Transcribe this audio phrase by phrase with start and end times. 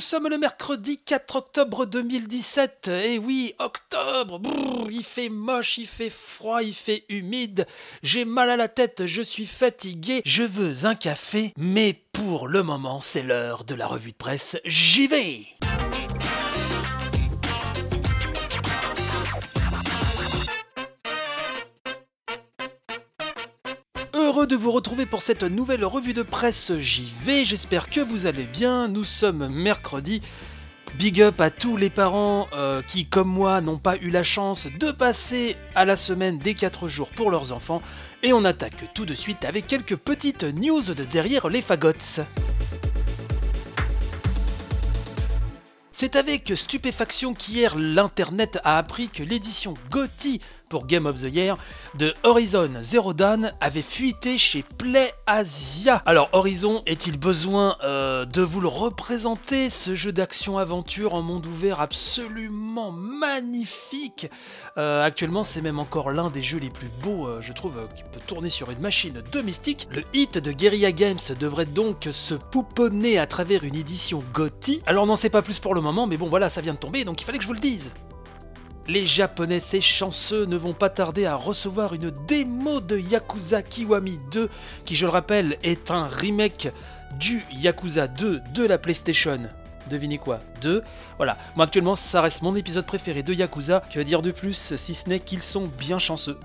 [0.00, 2.88] sommes le mercredi 4 octobre 2017.
[2.88, 4.40] Et oui, octobre,
[4.90, 7.66] il fait moche, il fait froid, il fait humide.
[8.02, 11.52] J'ai mal à la tête, je suis fatigué, je veux un café.
[11.58, 14.58] Mais pour le moment, c'est l'heure de la revue de presse.
[14.64, 15.59] J'y vais!
[24.48, 27.44] De vous retrouver pour cette nouvelle revue de presse JV.
[27.44, 28.88] J'espère que vous allez bien.
[28.88, 30.22] Nous sommes mercredi.
[30.98, 34.66] Big up à tous les parents euh, qui, comme moi, n'ont pas eu la chance
[34.66, 37.82] de passer à la semaine des 4 jours pour leurs enfants.
[38.22, 42.22] Et on attaque tout de suite avec quelques petites news de derrière les fagots.
[45.92, 51.58] C'est avec stupéfaction qu'hier l'internet a appris que l'édition GOTY pour Game of the Year
[51.96, 56.00] de Horizon Zero Dawn avait fuité chez Play Asia.
[56.06, 61.80] Alors Horizon, est-il besoin euh, de vous le représenter ce jeu d'action-aventure en monde ouvert
[61.80, 64.30] absolument magnifique?
[64.78, 68.04] Euh, Actuellement c'est même encore l'un des jeux les plus beaux, euh, je trouve, qui
[68.04, 69.88] peut tourner sur une machine domestique.
[69.90, 74.82] Le hit de Guerrilla Games devrait donc se pouponner à travers une édition GOTY.
[74.86, 77.04] Alors n'en sait pas plus pour le moment, mais bon voilà, ça vient de tomber,
[77.04, 77.92] donc il fallait que je vous le dise.
[78.88, 84.18] Les Japonais, ces chanceux, ne vont pas tarder à recevoir une démo de Yakuza Kiwami
[84.32, 84.48] 2,
[84.84, 86.68] qui, je le rappelle, est un remake
[87.18, 89.40] du Yakuza 2 de la PlayStation.
[89.88, 90.40] Devinez quoi?
[90.60, 90.82] 2.
[91.16, 91.36] Voilà.
[91.56, 93.82] Moi, actuellement, ça reste mon épisode préféré de Yakuza.
[93.92, 96.38] Que dire de plus, si ce n'est qu'ils sont bien chanceux?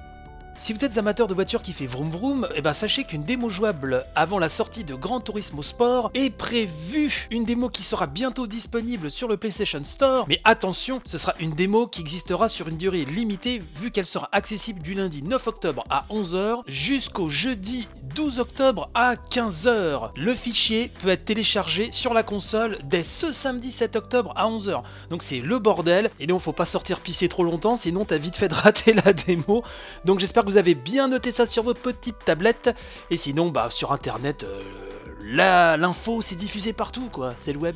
[0.58, 3.50] Si vous êtes amateur de voitures qui fait vroom vroom, eh ben sachez qu'une démo
[3.50, 7.28] jouable avant la sortie de Gran Turismo Sport est prévue.
[7.30, 10.26] Une démo qui sera bientôt disponible sur le PlayStation Store.
[10.30, 14.30] Mais attention, ce sera une démo qui existera sur une durée limitée vu qu'elle sera
[14.32, 20.12] accessible du lundi 9 octobre à 11h jusqu'au jeudi 12 octobre à 15h.
[20.16, 24.84] Le fichier peut être téléchargé sur la console dès ce samedi 7 octobre à 11h.
[25.10, 26.10] Donc c'est le bordel.
[26.22, 29.12] Et donc faut pas sortir pisser trop longtemps sinon t'as vite fait de rater la
[29.12, 29.64] démo.
[30.06, 32.74] Donc j'espère vous avez bien noté ça sur vos petites tablettes.
[33.10, 37.34] Et sinon, bah sur internet, euh, l'info c'est diffusé partout, quoi.
[37.36, 37.76] C'est le web.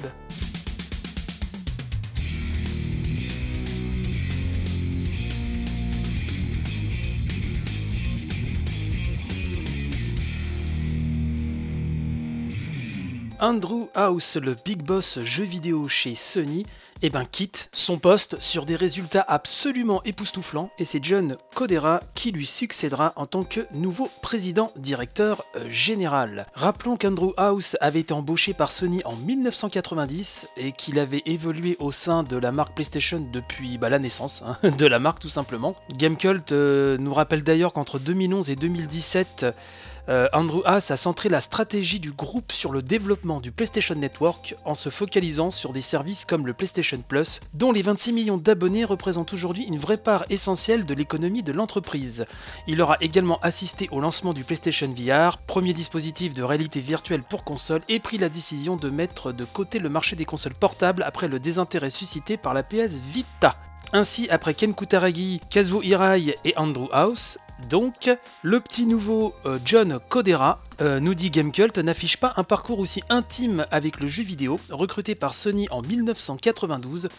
[13.41, 16.65] Andrew House, le big boss jeu vidéo chez Sony,
[17.01, 22.33] eh ben, quitte son poste sur des résultats absolument époustouflants et c'est John Codera qui
[22.33, 26.47] lui succédera en tant que nouveau président directeur euh, général.
[26.53, 31.93] Rappelons qu'Andrew House avait été embauché par Sony en 1990 et qu'il avait évolué au
[31.93, 35.75] sein de la marque PlayStation depuis bah, la naissance hein, de la marque tout simplement.
[35.97, 39.45] Gamecult euh, nous rappelle d'ailleurs qu'entre 2011 et 2017,
[40.09, 44.55] euh, Andrew Haas a centré la stratégie du groupe sur le développement du PlayStation Network
[44.65, 48.85] en se focalisant sur des services comme le PlayStation Plus, dont les 26 millions d'abonnés
[48.85, 52.25] représentent aujourd'hui une vraie part essentielle de l'économie de l'entreprise.
[52.67, 57.43] Il aura également assisté au lancement du PlayStation VR, premier dispositif de réalité virtuelle pour
[57.43, 61.27] console, et pris la décision de mettre de côté le marché des consoles portables après
[61.27, 63.55] le désintérêt suscité par la PS Vita.
[63.93, 68.09] Ainsi, après Ken Kutaragi, Kazuo Hirai et Andrew House, donc,
[68.41, 73.03] le petit nouveau euh, John Codera, euh, nous dit Gamecult, n'affiche pas un parcours aussi
[73.09, 74.59] intime avec le jeu vidéo.
[74.69, 77.09] Recruté par Sony en 1992,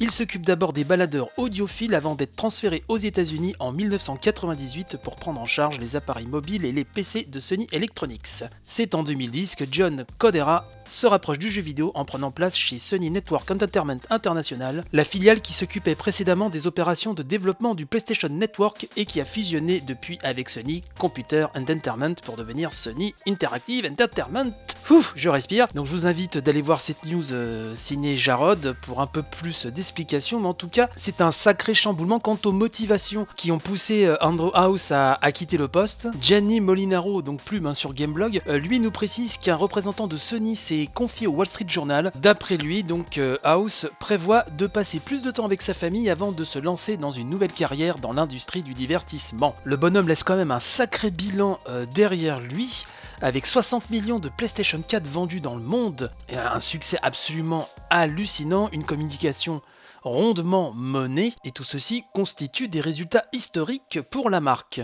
[0.00, 5.40] il s'occupe d'abord des baladeurs audiophiles avant d'être transféré aux États-Unis en 1998 pour prendre
[5.40, 8.44] en charge les appareils mobiles et les PC de Sony Electronics.
[8.64, 12.78] C'est en 2010 que John Codera se rapproche du jeu vidéo en prenant place chez
[12.78, 18.28] Sony Network Entertainment International, la filiale qui s'occupait précédemment des opérations de développement du PlayStation
[18.28, 24.52] Network et qui a fusionné depuis avec Sony Computer Entertainment pour devenir Sony Interactive Entertainment.
[24.90, 25.66] Ouf, je respire.
[25.74, 29.66] Donc je vous invite d'aller voir cette news euh, ciné Jarod pour un peu plus
[29.66, 34.06] d'explications, mais en tout cas, c'est un sacré chamboulement quant aux motivations qui ont poussé
[34.06, 36.08] euh, Andrew House à, quitter le poste.
[36.20, 40.56] Gianni Molinaro, donc plume hein, sur Gameblog, euh, lui nous précise qu'un représentant de Sony
[40.56, 42.12] s'est confié au Wall Street Journal.
[42.14, 46.32] D'après lui, donc euh, House prévoit de passer plus de temps avec sa famille avant
[46.32, 49.56] de se lancer dans une nouvelle carrière dans l'industrie du divertissement.
[49.64, 52.86] Le bonhomme laisse quand même un sacré bilan euh, derrière lui
[53.20, 58.84] avec 60 millions de PlayStation 4 vendus dans le monde, un succès absolument hallucinant, une
[58.84, 59.60] communication
[60.02, 64.82] rondement menée, et tout ceci constitue des résultats historiques pour la marque.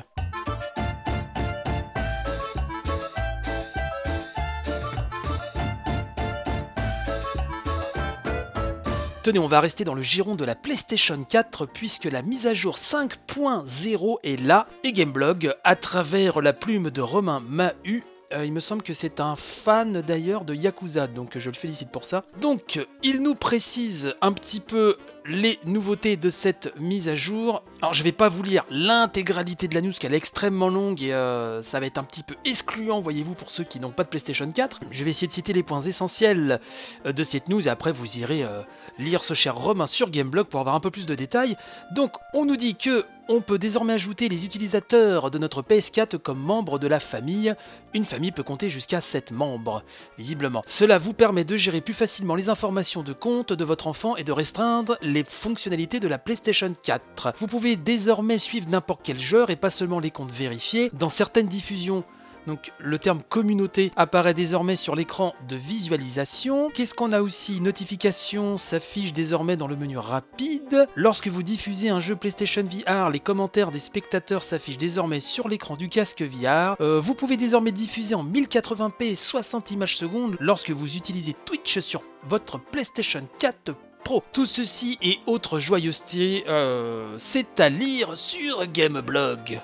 [9.25, 12.53] Tenez, on va rester dans le giron de la PlayStation 4 puisque la mise à
[12.53, 18.03] jour 5.0 est là et Gameblog, à travers la plume de Romain Mahu,
[18.37, 22.05] il me semble que c'est un fan d'ailleurs de Yakuza, donc je le félicite pour
[22.05, 22.25] ça.
[22.43, 27.63] Donc, il nous précise un petit peu les nouveautés de cette mise à jour.
[27.81, 31.15] Alors je vais pas vous lire l'intégralité de la news qu'elle est extrêmement longue et
[31.15, 34.09] euh, ça va être un petit peu excluant voyez-vous pour ceux qui n'ont pas de
[34.09, 34.81] PlayStation 4.
[34.91, 36.61] Je vais essayer de citer les points essentiels
[37.07, 38.63] euh, de cette news et après vous irez euh,
[38.99, 41.57] lire ce cher Romain sur Gameblog pour avoir un peu plus de détails.
[41.95, 46.39] Donc on nous dit que on peut désormais ajouter les utilisateurs de notre PS4 comme
[46.39, 47.55] membres de la famille.
[47.93, 49.83] Une famille peut compter jusqu'à 7 membres,
[50.19, 50.63] visiblement.
[50.67, 54.25] Cela vous permet de gérer plus facilement les informations de compte de votre enfant et
[54.25, 57.35] de restreindre les fonctionnalités de la PlayStation 4.
[57.39, 60.91] Vous pouvez désormais suivre n'importe quel joueur et pas seulement les comptes vérifiés.
[60.93, 62.05] Dans certaines diffusions,
[62.47, 66.71] donc le terme communauté apparaît désormais sur l'écran de visualisation.
[66.71, 67.61] Qu'est-ce qu'on a aussi?
[67.61, 70.89] Notification s'affiche désormais dans le menu rapide.
[70.95, 75.77] Lorsque vous diffusez un jeu PlayStation VR, les commentaires des spectateurs s'affichent désormais sur l'écran
[75.77, 76.77] du casque VR.
[76.81, 81.79] Euh, vous pouvez désormais diffuser en 1080p et 60 images secondes lorsque vous utilisez Twitch
[81.81, 83.75] sur votre PlayStation 4
[84.05, 84.23] Pro.
[84.33, 89.63] Tout ceci et autres joyeusetés, euh, c'est à lire sur Gameblog.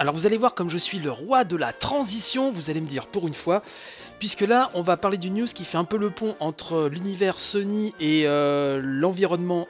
[0.00, 2.86] Alors vous allez voir comme je suis le roi de la transition, vous allez me
[2.86, 3.60] dire pour une fois,
[4.18, 7.38] puisque là on va parler d'une news qui fait un peu le pont entre l'univers
[7.38, 9.68] Sony et euh, l'environnement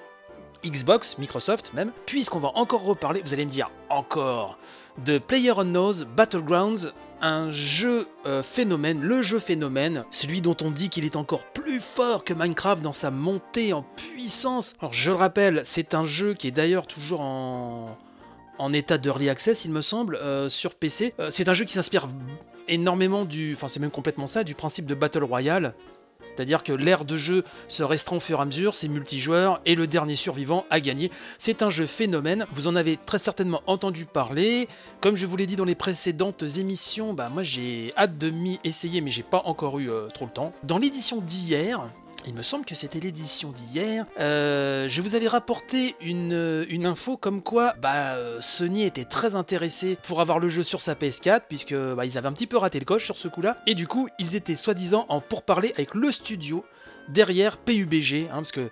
[0.65, 4.56] Xbox, Microsoft même, puisqu'on va encore reparler, vous allez me dire encore,
[5.05, 11.05] de PlayerUnknown's Battlegrounds, un jeu euh, phénomène, le jeu phénomène, celui dont on dit qu'il
[11.05, 14.76] est encore plus fort que Minecraft dans sa montée en puissance.
[14.79, 17.99] Alors je le rappelle, c'est un jeu qui est d'ailleurs toujours en
[18.61, 21.15] en état d'early access, il me semble, euh, sur PC.
[21.19, 22.09] Euh, c'est un jeu qui s'inspire
[22.69, 25.75] énormément du, enfin c'est même complètement ça, du principe de Battle Royale.
[26.23, 29.75] C'est-à-dire que l'ère de jeu se restreint au fur et à mesure, c'est multijoueur et
[29.75, 31.11] le dernier survivant a gagné.
[31.39, 34.69] C'est un jeu phénomène, vous en avez très certainement entendu parler.
[35.01, 38.61] Comme je vous l'ai dit dans les précédentes émissions, bah moi j'ai hâte de m'y
[38.65, 40.53] essayer mais j'ai pas encore eu euh, trop le temps.
[40.62, 41.81] Dans l'édition d'hier,
[42.27, 47.17] il me semble que c'était l'édition d'hier, euh, je vous avais rapporté une, une, info
[47.17, 51.75] comme quoi bah, Sony était très intéressé pour avoir le jeu sur sa PS4, puisque
[51.75, 54.09] bah, ils avaient un petit peu raté le coche sur ce coup-là, et du coup
[54.19, 56.65] ils étaient soi-disant en pourparler avec le studio
[57.09, 58.69] derrière PUBG, hein, parce que euh,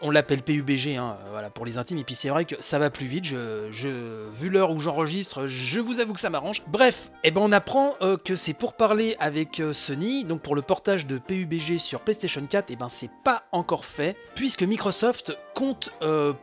[0.00, 2.90] on l'appelle PUBG hein, voilà, pour les intimes, et puis c'est vrai que ça va
[2.90, 3.24] plus vite.
[3.24, 6.62] Je, vu l'heure où j'enregistre, je vous avoue que ça m'arrange.
[6.68, 10.54] Bref, eh ben on apprend euh, que c'est pour parler avec euh, Sony, donc pour
[10.54, 14.62] le portage de PUBG sur PlayStation 4, et eh ben c'est pas encore fait, puisque
[14.62, 15.90] Microsoft compte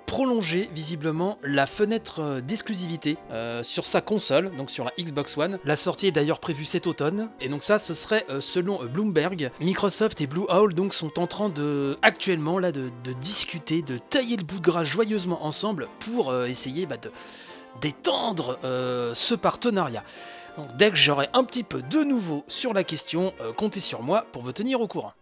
[0.06, 3.18] prolonger visiblement la fenêtre d'exclusivité
[3.63, 5.57] sur sa console, donc sur la Xbox One.
[5.65, 9.50] La sortie est d'ailleurs prévue cet automne, et donc ça, ce serait selon Bloomberg.
[9.59, 13.99] Microsoft et Blue Owl donc sont en train de actuellement là de, de discuter, de
[13.99, 17.11] tailler le bout de gras joyeusement ensemble pour euh, essayer bah, de
[17.79, 20.03] d'étendre euh, ce partenariat.
[20.79, 24.25] dès que j'aurai un petit peu de nouveau sur la question, euh, comptez sur moi
[24.31, 25.13] pour vous tenir au courant.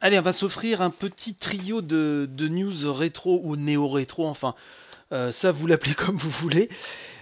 [0.00, 4.54] Allez, on va s'offrir un petit trio de, news rétro ou néo-rétro, enfin,
[5.30, 6.70] ça vous l'appelez comme vous voulez.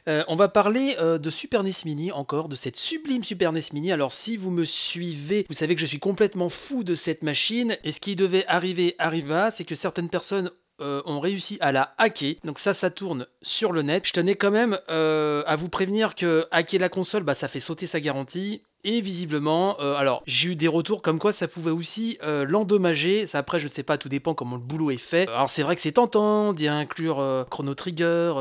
[0.08, 3.60] Euh, on va parler euh, de Super NES Mini encore, de cette sublime Super NES
[3.72, 3.90] Mini.
[3.90, 7.76] Alors si vous me suivez, vous savez que je suis complètement fou de cette machine.
[7.82, 10.50] Et ce qui devait arriver arriva, c'est que certaines personnes
[10.80, 12.36] euh, ont réussi à la hacker.
[12.44, 14.06] Donc ça, ça tourne sur le net.
[14.06, 17.86] Je tenais quand même à vous prévenir que hacker la console, bah, ça fait sauter
[17.86, 18.62] sa garantie.
[18.88, 23.26] Et visiblement, euh, alors j'ai eu des retours comme quoi ça pouvait aussi euh, l'endommager.
[23.26, 25.26] Ça après, je ne sais pas, tout dépend comment le boulot est fait.
[25.26, 28.34] Alors c'est vrai que c'est tentant d'y inclure euh, Chrono Trigger,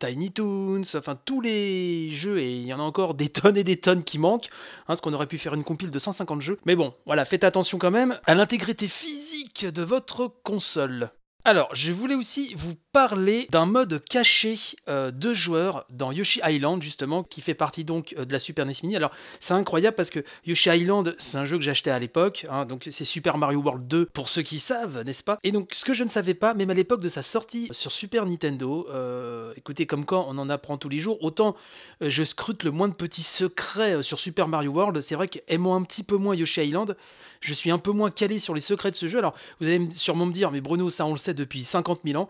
[0.00, 3.62] Tiny Toons, enfin tous les jeux et il y en a encore des tonnes et
[3.62, 4.48] des tonnes qui manquent.
[4.48, 6.58] Hein, parce qu'on aurait pu faire une compile de 150 jeux.
[6.66, 11.10] Mais bon, voilà, faites attention quand même à l'intégrité physique de votre console.
[11.44, 14.56] Alors, je voulais aussi vous parler d'un mode caché
[14.88, 18.64] euh, de joueurs dans Yoshi Island, justement, qui fait partie donc euh, de la Super
[18.64, 18.94] NES Mini.
[18.94, 19.10] Alors,
[19.40, 22.86] c'est incroyable parce que Yoshi Island, c'est un jeu que j'achetais à l'époque, hein, donc
[22.88, 25.40] c'est Super Mario World 2 pour ceux qui savent, n'est-ce pas?
[25.42, 27.90] Et donc, ce que je ne savais pas, même à l'époque de sa sortie sur
[27.90, 31.56] Super Nintendo, euh, écoutez, comme quand on en apprend tous les jours, autant
[32.00, 35.82] je scrute le moins de petits secrets sur Super Mario World, c'est vrai qu'aimant un
[35.82, 36.96] petit peu moins Yoshi Island,
[37.40, 39.18] je suis un peu moins calé sur les secrets de ce jeu.
[39.18, 42.20] Alors, vous allez sûrement me dire, mais Bruno, ça on le sait depuis 50 000
[42.20, 42.28] ans.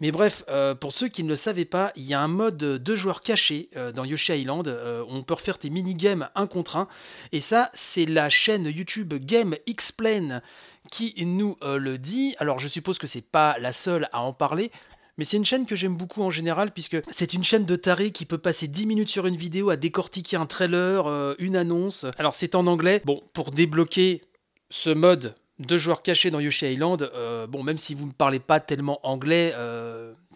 [0.00, 2.58] Mais bref, euh, pour ceux qui ne le savaient pas, il y a un mode
[2.58, 4.68] de joueurs caché euh, dans Yoshi Island.
[4.68, 6.88] Euh, on peut refaire tes mini-games un contre un.
[7.32, 10.42] Et ça, c'est la chaîne YouTube Game Explain
[10.90, 12.36] qui nous le dit.
[12.38, 14.70] Alors, je suppose que c'est pas la seule à en parler.
[15.18, 18.12] Mais c'est une chaîne que j'aime beaucoup en général, puisque c'est une chaîne de taré
[18.12, 22.04] qui peut passer 10 minutes sur une vidéo à décortiquer un trailer, une annonce.
[22.18, 23.00] Alors c'est en anglais.
[23.04, 24.20] Bon, pour débloquer
[24.68, 27.10] ce mode deux joueurs cachés dans Yoshi Island.
[27.48, 29.54] bon, même si vous ne parlez pas tellement anglais,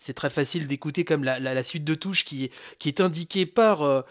[0.01, 2.51] c'est très facile d'écouter comme la, suite de touches qui
[2.87, 4.05] est, indiquée par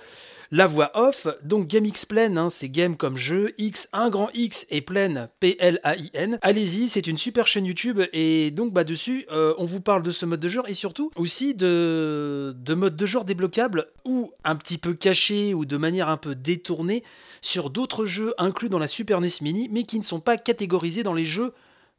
[0.52, 1.28] la voix off.
[1.44, 6.40] Donc GameX Plane, hein, c'est game comme jeu, X, un grand X et Plane, P-L-A-I-N.
[6.42, 10.12] Allez-y, c'est une super chaîne YouTube et donc bah dessus, euh, on vous parle de
[10.12, 14.56] ce mode de jeu et surtout aussi de, de mode de jeu débloquable ou un
[14.56, 17.04] petit peu caché ou de manière un peu détournée
[17.42, 21.04] sur d'autres jeux inclus dans la Super NES Mini mais qui ne sont pas catégorisés
[21.04, 21.54] dans les jeux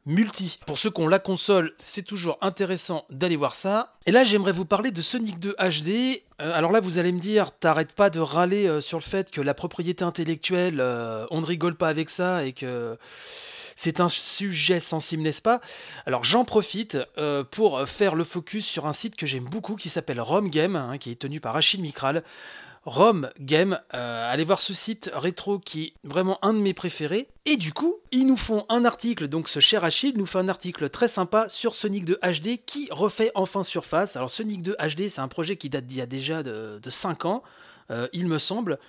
[0.05, 0.59] multi.
[0.65, 3.93] Pour ceux qui ont la console, c'est toujours intéressant d'aller voir ça.
[4.05, 6.21] Et là, j'aimerais vous parler de Sonic 2 HD.
[6.39, 9.29] Euh, alors là, vous allez me dire, t'arrêtes pas de râler euh, sur le fait
[9.31, 12.97] que la propriété intellectuelle, euh, on ne rigole pas avec ça et que
[13.75, 15.61] c'est un sujet sensible, n'est-ce pas?
[16.05, 16.97] Alors j'en profite
[17.51, 21.09] pour faire le focus sur un site que j'aime beaucoup qui s'appelle RomGame, hein, qui
[21.09, 22.21] est tenu par Achille Micral.
[22.83, 23.79] Rome Game.
[23.93, 27.27] Euh, allez voir ce site rétro qui est vraiment un de mes préférés.
[27.45, 30.49] Et du coup, ils nous font un article, donc ce cher Achille nous fait un
[30.49, 34.15] article très sympa sur Sonic 2 HD qui refait enfin surface.
[34.15, 36.89] Alors Sonic 2 HD, c'est un projet qui date d'il y a déjà de, de
[36.89, 37.43] 5 ans.
[37.91, 38.79] Euh, il me semble.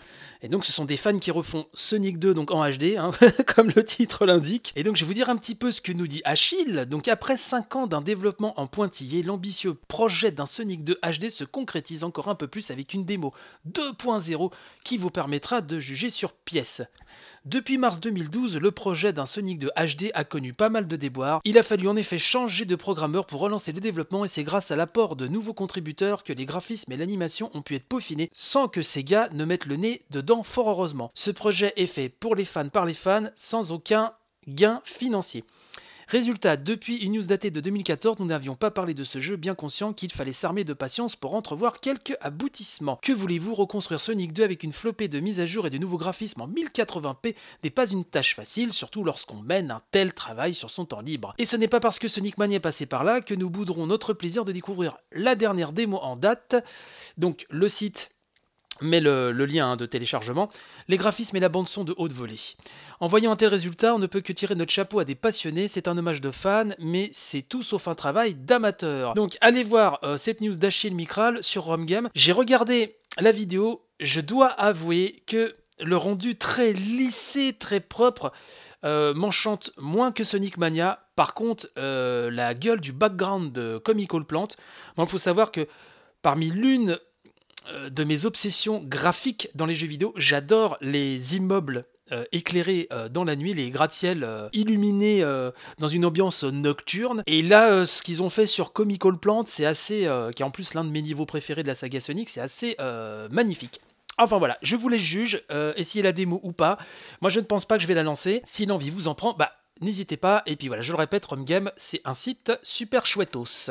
[0.45, 3.13] Et donc ce sont des fans qui refont Sonic 2 donc en HD, hein,
[3.47, 4.73] comme le titre l'indique.
[4.75, 6.85] Et donc je vais vous dire un petit peu ce que nous dit Achille.
[6.91, 11.45] Donc après 5 ans d'un développement en pointillé, l'ambitieux projet d'un Sonic 2 HD se
[11.45, 13.33] concrétise encore un peu plus avec une démo
[13.71, 14.51] 2.0
[14.83, 16.83] qui vous permettra de juger sur pièce.
[17.45, 21.41] Depuis mars 2012, le projet d'un Sonic 2 HD a connu pas mal de déboires.
[21.45, 24.73] Il a fallu en effet changer de programmeur pour relancer le développement et c'est grâce
[24.73, 28.67] à l'apport de nouveaux contributeurs que les graphismes et l'animation ont pu être peaufinés sans
[28.67, 31.11] que Sega ne mette le nez dedans fort heureusement.
[31.15, 34.13] Ce projet est fait pour les fans par les fans sans aucun
[34.49, 35.45] gain financier.
[36.13, 39.55] Résultat, depuis une news datée de 2014, nous n'avions pas parlé de ce jeu, bien
[39.55, 42.99] conscient qu'il fallait s'armer de patience pour entrevoir quelques aboutissements.
[43.01, 45.97] Que voulez-vous reconstruire Sonic 2 avec une flopée de mises à jour et de nouveaux
[45.97, 47.35] graphismes en 1080p
[47.65, 51.35] n'est pas une tâche facile, surtout lorsqu'on mène un tel travail sur son temps libre.
[51.39, 53.87] Et ce n'est pas parce que Sonic Mania est passé par là que nous bouderons
[53.87, 56.57] notre plaisir de découvrir la dernière démo en date.
[57.17, 58.11] Donc le site
[58.83, 60.49] mais le, lien hein, de téléchargement,
[60.89, 62.41] les graphismes et la bande-son de haute volée.
[63.01, 65.69] En voyant un tel résultat, on ne peut que tirer notre chapeau à des passionnés,
[65.69, 69.15] c'est un hommage de fans, mais c'est tout sauf un travail d'amateur.
[69.15, 72.09] Donc allez voir euh, cette news d'Achille Micral sur RomGame.
[72.15, 78.33] J'ai regardé la vidéo, je dois avouer que le rendu très lissé, très propre,
[78.85, 81.01] euh, m'enchante moins que Sonic Mania.
[81.17, 84.49] Par contre, euh, la gueule du background de Comical Plant,
[84.99, 85.67] il faut savoir que
[86.23, 86.99] parmi l'une
[87.91, 90.13] de mes obsessions graphiques dans les jeux vidéo.
[90.17, 95.25] J'adore les immeubles euh, éclairés euh, dans la nuit, les gratte-ciel illuminés
[95.79, 97.23] dans une ambiance nocturne.
[97.27, 100.75] Et là, ce qu'ils ont fait sur Comical Plant, c'est assez, qui est en plus
[100.75, 102.77] l'un de mes niveaux préférés de la saga Sonic, c'est assez
[103.31, 103.81] magnifique.
[104.19, 105.43] Enfin voilà, je vous laisse juge,
[105.77, 106.77] essayez la démo ou pas.
[107.21, 108.43] Moi je ne pense pas que je vais la lancer.
[108.45, 110.43] Si l'envie vous en prend, bah n'hésitez pas.
[110.47, 113.71] Et puis voilà, je le répète, Game, c'est un site super chouettos.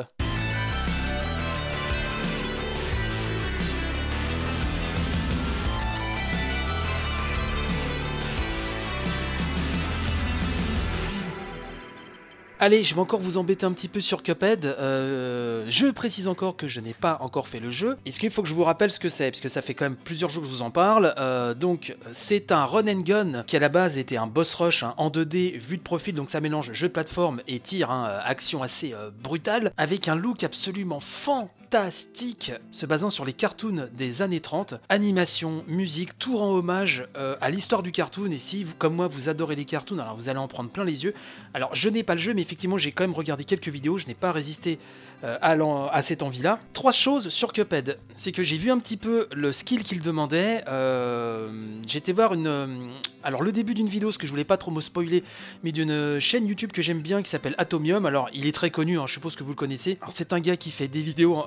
[12.64, 14.66] Allez, je vais encore vous embêter un petit peu sur Cuphead.
[14.66, 17.98] Euh, je précise encore que je n'ai pas encore fait le jeu.
[18.06, 19.32] Est-ce qu'il faut que je vous rappelle ce que c'est?
[19.32, 21.16] Parce que ça fait quand même plusieurs jours que je vous en parle.
[21.18, 24.84] Euh, donc, c'est un run and gun qui à la base était un boss rush
[24.84, 26.14] hein, en 2D, vue de profil.
[26.14, 30.16] Donc, ça mélange jeu de plateforme et tir, hein, action assez euh, brutale, avec un
[30.16, 34.76] look absolument fantastique, se basant sur les cartoons des années 30.
[34.90, 38.30] Animation, musique, tout rend hommage à l'histoire du cartoon.
[38.30, 40.84] Et si, vous, comme moi, vous adorez les cartoons, alors vous allez en prendre plein
[40.84, 41.16] les yeux.
[41.56, 44.08] Alors, je n'ai pas le jeu, mais effectivement, j'ai quand même regardé quelques vidéos, je
[44.08, 44.78] n'ai pas résisté
[45.24, 46.60] euh, à, cette envie-là.
[46.74, 47.98] Trois choses sur Cuphead.
[48.14, 50.66] C'est que j'ai vu un petit peu le skill qu'il demandait.
[50.68, 51.48] Euh,
[51.88, 52.92] J'étais voir une.
[53.24, 55.24] Euh, alors, le début d'une vidéo, ce que je voulais pas trop me spoiler,
[55.64, 58.06] mais d'une chaîne YouTube que j'aime bien qui s'appelle Atomium.
[58.06, 59.98] Alors, il est très connu, hein, je suppose que vous le connaissez.
[60.10, 61.44] C'est un gars qui fait des vidéos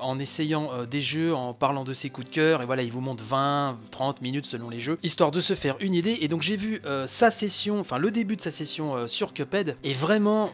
[0.00, 3.00] en essayant des jeux, en parlant de ses coups de cœur, et voilà, il vous
[3.00, 6.18] montre 20, 30 minutes selon les jeux, histoire de se faire une idée.
[6.20, 9.92] Et donc, j'ai vu sa session, enfin, le début de sa session sur Cuphead, et
[9.92, 10.52] vraiment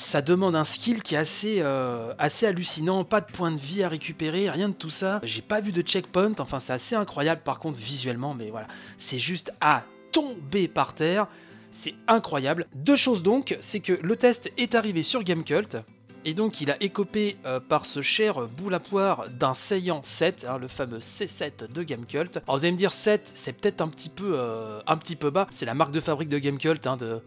[0.00, 3.82] ça demande un skill qui est assez, euh, assez hallucinant, pas de points de vie
[3.82, 5.20] à récupérer, rien de tout ça.
[5.22, 8.66] J'ai pas vu de checkpoint, enfin c'est assez incroyable par contre visuellement, mais voilà,
[8.96, 11.28] c'est juste à tomber par terre.
[11.70, 12.66] C'est incroyable.
[12.74, 15.76] Deux choses donc, c'est que le test est arrivé sur Gamecult,
[16.24, 20.46] et donc il a écopé euh, par ce cher boule à poire d'un Saiyan 7,
[20.48, 22.38] hein, le fameux C7 de Gamecult.
[22.38, 25.30] Alors vous allez me dire 7, c'est peut-être un petit peu euh, un petit peu
[25.30, 27.20] bas, c'est la marque de fabrique de Gamecult, hein, de,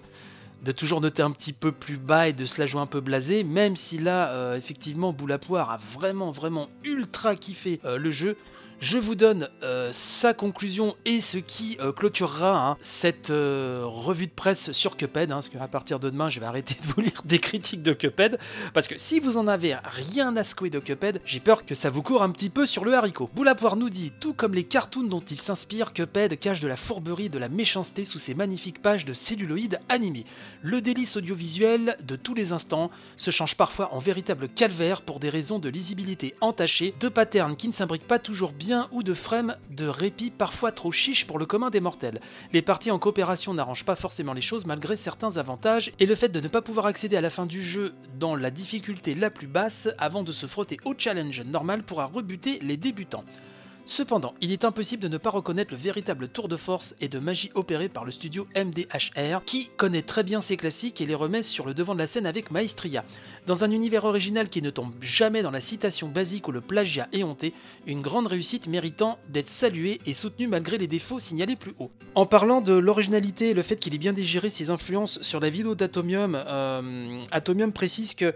[0.63, 3.01] de toujours noter un petit peu plus bas et de se la jouer un peu
[3.01, 8.37] blasé, même si là, euh, effectivement, Boulapoire a vraiment, vraiment ultra kiffé euh, le jeu.
[8.83, 14.27] Je vous donne euh, sa conclusion et ce qui euh, clôturera hein, cette euh, revue
[14.27, 16.99] de presse sur Cuphead, hein, parce qu'à partir de demain, je vais arrêter de vous
[16.99, 18.37] lire des critiques de Cuphead,
[18.73, 21.89] parce que si vous en avez rien à secouer de Cuphead, j'ai peur que ça
[21.89, 23.29] vous court un petit peu sur le haricot.
[23.33, 27.29] Boulapoire nous dit, tout comme les cartoons dont il s'inspire, Cuphead cache de la fourberie
[27.29, 30.25] de la méchanceté sous ses magnifiques pages de celluloïdes animés.
[30.61, 35.29] Le délice audiovisuel de tous les instants se change parfois en véritable calvaire pour des
[35.29, 39.55] raisons de lisibilité entachée, de patterns qui ne s'imbriquent pas toujours bien ou de frames
[39.69, 42.19] de répit parfois trop chiches pour le commun des mortels.
[42.51, 46.29] Les parties en coopération n'arrangent pas forcément les choses malgré certains avantages, et le fait
[46.29, 49.47] de ne pas pouvoir accéder à la fin du jeu dans la difficulté la plus
[49.47, 53.23] basse avant de se frotter au challenge normal pourra rebuter les débutants.
[53.85, 57.19] Cependant, il est impossible de ne pas reconnaître le véritable tour de force et de
[57.19, 61.43] magie opéré par le studio MDHR, qui connaît très bien ses classiques et les remet
[61.43, 63.03] sur le devant de la scène avec maestria.
[63.45, 67.09] Dans un univers original qui ne tombe jamais dans la citation basique ou le plagiat
[67.11, 67.53] éhonté,
[67.85, 71.91] une grande réussite méritant d'être saluée et soutenue malgré les défauts signalés plus haut.
[72.15, 75.49] En parlant de l'originalité et le fait qu'il ait bien digéré ses influences sur la
[75.49, 78.33] vidéo d'Atomium, euh, Atomium précise que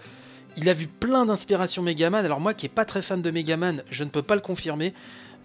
[0.58, 2.26] il a vu plein d'inspirations Megaman.
[2.26, 4.94] Alors moi qui est pas très fan de Megaman, je ne peux pas le confirmer.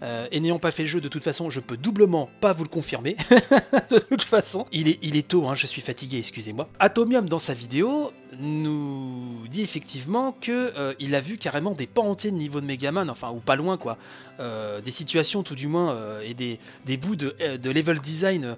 [0.01, 2.63] Euh, et n'ayant pas fait le jeu, de toute façon, je peux doublement pas vous
[2.63, 3.15] le confirmer.
[3.89, 6.67] de toute façon, il est, il est tôt, hein, je suis fatigué, excusez-moi.
[6.79, 12.05] Atomium, dans sa vidéo, nous dit effectivement que euh, il a vu carrément des pans
[12.05, 13.97] entiers de niveau de Megaman, enfin, ou pas loin, quoi.
[14.39, 16.59] Euh, des situations, tout du moins, et des,
[16.97, 17.35] bouts de,
[17.69, 18.55] level design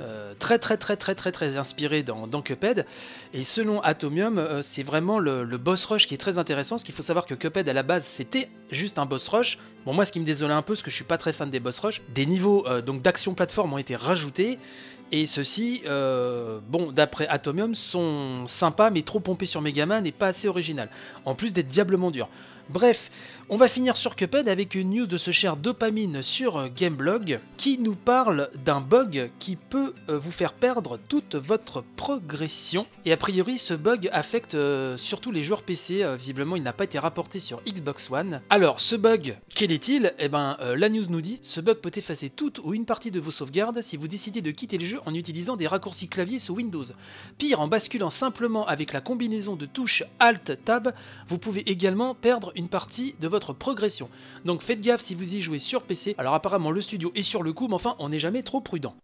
[0.00, 2.86] euh, très très très très très très inspiré dans, dans Cuphead.
[3.34, 6.94] Et selon Atomium, euh, c'est vraiment le, boss rush qui est très intéressant, parce qu'il
[6.94, 9.58] faut savoir que Cuphead à la base c'était juste un boss rush.
[9.88, 11.48] Bon moi ce qui me désolait un peu, parce que je suis pas très fan
[11.48, 14.58] des boss rush, des niveaux euh, donc d'action plateforme ont été rajoutés.
[15.12, 20.46] Et ceux-ci, bon, d'après Atomium, sont sympas mais trop pompés sur Megaman et pas assez
[20.46, 20.90] original.
[21.24, 22.28] En plus d'être diablement durs.
[22.68, 23.10] Bref,
[23.50, 27.78] on va finir sur Cuphead avec une news de ce cher Dopamine sur Gameblog qui
[27.78, 32.86] nous parle d'un bug qui peut euh, vous faire perdre toute votre progression.
[33.06, 36.02] Et a priori, ce bug affecte euh, surtout les joueurs PC.
[36.02, 38.42] Euh, visiblement, il n'a pas été rapporté sur Xbox One.
[38.50, 42.28] Alors, ce bug, quel est-il Eh ben, la news nous dit ce bug peut effacer
[42.28, 45.14] toute ou une partie de vos sauvegardes si vous décidez de quitter le jeu en
[45.14, 46.84] utilisant des raccourcis clavier sous Windows.
[47.38, 50.92] Pire, en basculant simplement avec la combinaison de touches Alt-Tab,
[51.28, 54.08] vous pouvez également perdre une partie de votre progression.
[54.44, 56.14] Donc faites gaffe si vous y jouez sur PC.
[56.18, 58.94] Alors apparemment le studio est sur le coup, mais enfin on n'est jamais trop prudent.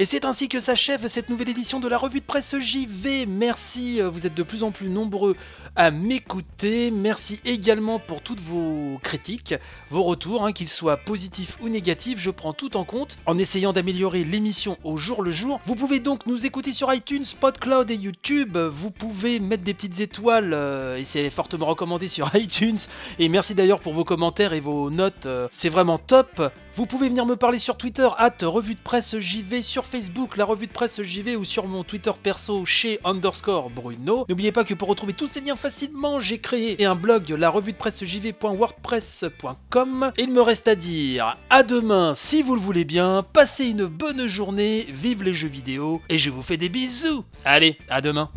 [0.00, 3.26] Et c'est ainsi que s'achève cette nouvelle édition de la revue de presse JV.
[3.26, 5.36] Merci, euh, vous êtes de plus en plus nombreux
[5.76, 6.90] à m'écouter.
[6.90, 9.54] Merci également pour toutes vos critiques,
[9.92, 12.18] vos retours, hein, qu'ils soient positifs ou négatifs.
[12.18, 15.60] Je prends tout en compte en essayant d'améliorer l'émission au jour le jour.
[15.64, 18.56] Vous pouvez donc nous écouter sur iTunes, PodCloud et YouTube.
[18.56, 22.78] Vous pouvez mettre des petites étoiles euh, et c'est fortement recommandé sur iTunes.
[23.20, 25.26] Et merci d'ailleurs pour vos commentaires et vos notes.
[25.26, 26.42] Euh, c'est vraiment top.
[26.74, 30.44] Vous pouvez venir me parler sur Twitter, at revue de presse JV, sur Facebook, la
[30.44, 34.24] revue de presse JV ou sur mon Twitter perso chez underscore Bruno.
[34.28, 37.72] N'oubliez pas que pour retrouver tous ces liens facilement, j'ai créé un blog, la revue
[37.72, 40.12] de presse JV.wordpress.com.
[40.18, 44.26] Il me reste à dire à demain si vous le voulez bien, passez une bonne
[44.26, 47.24] journée, vive les jeux vidéo et je vous fais des bisous.
[47.44, 48.30] Allez, à demain.